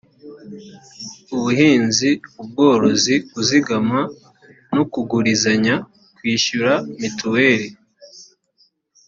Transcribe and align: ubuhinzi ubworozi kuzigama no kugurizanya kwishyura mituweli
ubuhinzi 1.35 2.09
ubworozi 2.41 3.13
kuzigama 3.31 3.99
no 4.75 4.83
kugurizanya 4.91 5.75
kwishyura 6.15 6.73
mituweli 7.01 7.69